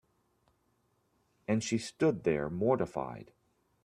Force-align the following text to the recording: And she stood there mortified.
And 1.47 1.61
she 1.63 1.77
stood 1.77 2.23
there 2.23 2.49
mortified. 2.49 3.33